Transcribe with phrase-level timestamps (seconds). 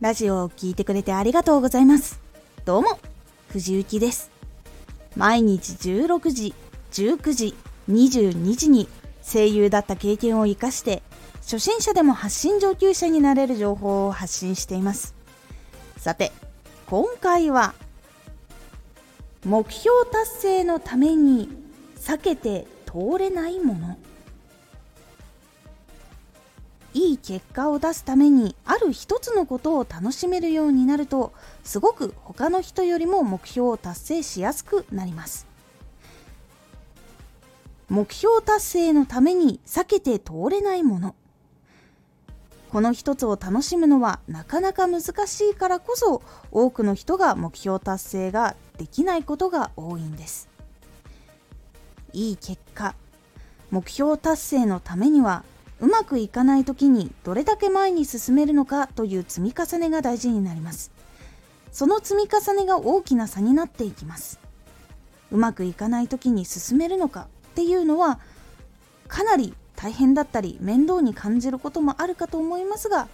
[0.00, 2.20] ラジオを聴いてくれてありがとうございます。
[2.64, 3.00] どうも、
[3.48, 4.30] 藤幸です。
[5.16, 6.54] 毎日16時、
[6.92, 7.56] 19時、
[7.90, 8.88] 22時に
[9.24, 11.02] 声優だった経験を活かして、
[11.40, 15.16] 初心者でも発信上級者になれる情報を発信しています。
[15.96, 16.30] さて、
[16.86, 17.74] 今回は、
[19.44, 21.48] 目標達成のために
[21.96, 23.98] 避けて通れないもの。
[26.94, 35.46] いい結果を出すためにある一つのことを楽しめるようになるとすごく他の人よりも目標を達成しやすくなります。
[37.88, 41.14] 目標達成のために避けて通れないもの。
[42.70, 50.48] この一つを楽しむのはなかなか難しいからこそ多くの人が目標達成ができないことが多いんです。
[52.12, 52.94] いい結果。
[53.70, 55.44] 目標達成のためには
[55.80, 60.90] うまくいかない時にどれだけ前に進めるのかという積み重ねが大事になります。
[61.70, 64.40] その積み重ねが大きな差になっていきます。
[65.30, 68.18] うまくいかない時に進めるのかっていうのは
[69.06, 73.08] かなり大変だったり面倒に感じることもあるかと思いますが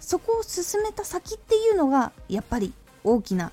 [0.00, 2.72] そこを進めた先っていうのがやっぱり
[3.04, 3.52] 大きな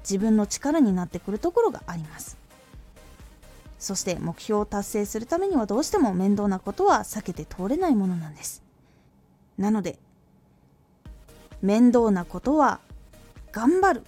[0.00, 2.36] 自分の力になってくるところがあります。
[3.78, 8.62] そして目標を達成するためにはどうしても面倒なことは避けて通れないものなんです。
[9.58, 9.98] なので
[11.62, 12.80] 面倒なことは
[13.52, 14.02] 頑張る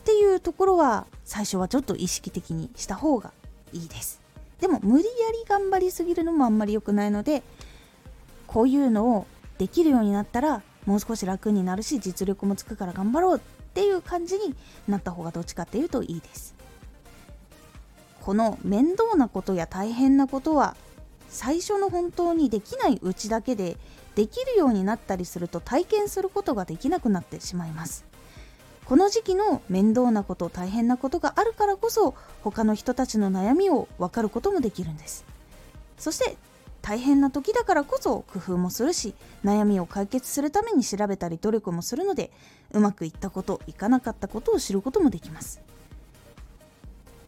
[0.00, 3.32] っていうところは最初はちょっと意識的にした方が
[3.72, 4.20] いいです。
[4.60, 7.42] でも無理やり頑張りすぎるのもあんまり良くないので
[8.46, 9.26] こういうのを
[9.58, 13.40] できるようになったらもう少し楽になるし実力もつくから頑張ろうっ
[13.74, 14.54] ていう感じに
[14.88, 16.55] なった方がどっちかっていうといいです。
[18.26, 20.74] この面倒なことや大変なことは
[21.28, 23.76] 最初の本当にできないうちだけで
[24.16, 28.04] できるようになったりすると体験することができなくなってしまいます。
[28.84, 35.24] この時期の面倒なこと大変なことがあるからこそ他の人たちの悩みを分かることもできるんです。
[35.96, 36.36] そして
[36.82, 39.14] 大変な時だからこそ工夫もするし
[39.44, 42.32] 悩みを解決するために調べたり努力もするので
[42.72, 45.60] うまくいったこといかなかったことを知ることもできます。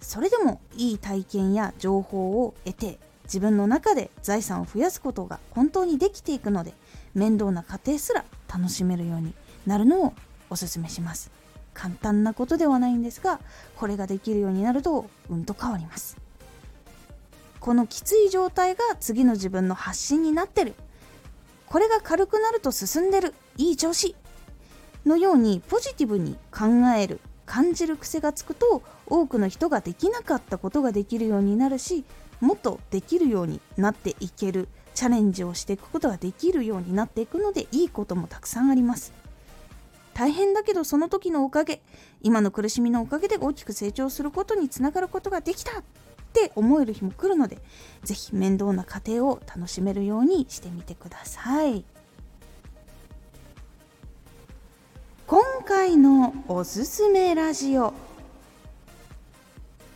[0.09, 6.73] それでもいい体験や情報を得て自分の中で財産を増やすことが本当にできていくので
[7.13, 9.35] 面倒な過程すら楽しめるように
[9.67, 10.15] なるのを
[10.49, 11.31] おすすめします。
[11.75, 13.39] 簡単なことではないんですが
[13.77, 16.17] これができるようになるとうんと変わります。
[17.61, 20.73] このきつい状態が次の自分の発信になってる。
[21.67, 23.35] これが軽くなると進んでる。
[23.59, 24.17] いい調子
[25.05, 26.65] のようにポジティブに考
[26.97, 27.21] える。
[27.49, 32.05] 感じる癖がつくと多くの人ができなかったことができるようになるし
[32.41, 39.13] もっとできるようになっていけるチャレンジをしていくことができるようになっていくのでいいこともたくさんあります
[40.13, 41.81] 大変だけどその時のおかげ
[42.23, 45.83] 今の苦しみのおかげで大きく成長することにつながることができたっ
[46.35, 47.59] て思える日も来るので
[48.05, 51.85] 是非面倒な過程を楽しめるようにしてみてください。
[55.88, 57.94] 回のおすすめラジオ。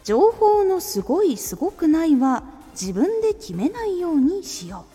[0.04, 4.92] 情報のすごいすごくないは自分で決めないようにしよう。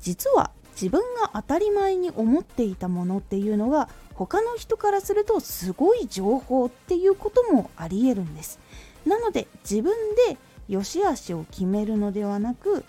[0.00, 8.58] 実は自分が当たり前に思っていたものっていうのが他の人からするとすごい情報っていうこともありえるんです。
[9.06, 9.94] なので自分
[10.28, 10.36] で
[10.68, 12.84] 良し悪しを決めるのではなく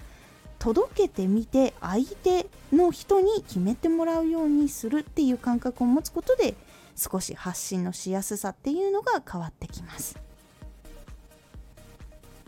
[0.64, 6.56] 届けてみて相手の人に決めてもらうようにするっていう感覚を持つことで
[6.96, 10.18] 少し発信のしやすさっていうのが変わってきます。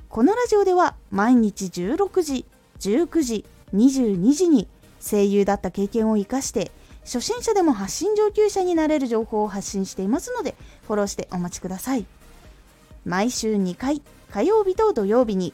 [0.07, 2.45] このラジオでは毎日16時
[2.79, 4.69] 19時22時に
[5.01, 6.71] 声優だった経験を生かして
[7.03, 10.55] 初心者でも発信上級者になれる情報を発信していますので
[10.87, 12.05] フォローしてお待ちください。
[13.03, 14.01] 毎週2回
[14.31, 15.53] 火曜日と土曜日に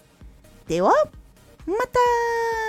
[0.71, 0.93] では
[1.67, 2.60] また。